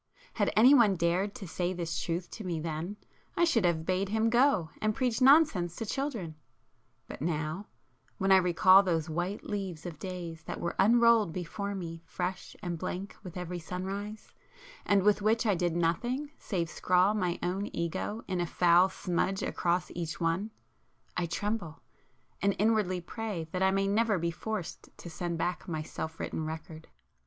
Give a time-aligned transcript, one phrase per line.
[0.33, 2.97] Had any one dared to say this truth to me then,
[3.37, 9.11] I should have bade him go and preach nonsense to children,—but now,—when I recall those
[9.11, 14.33] white leaves of days that were unrolled before me fresh and blank with every sunrise,
[14.87, 19.43] and with which I did nothing save scrawl my own Ego in a foul smudge
[19.43, 20.49] across each one,
[21.15, 21.83] I tremble,
[22.41, 26.47] and inwardly pray that I may never be forced to send back my self written
[26.47, 26.87] record!